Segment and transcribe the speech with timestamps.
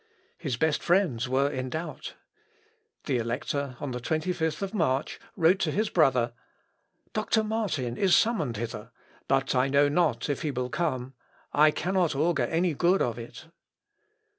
[0.39, 2.15] His best friends were in doubt.
[3.05, 6.33] The Elector on the 25th of March wrote his brother
[7.13, 8.89] "Doctor Martin is summoned hither,
[9.27, 11.13] but I know not if he will come.
[11.53, 13.45] I cannot augur any good of it."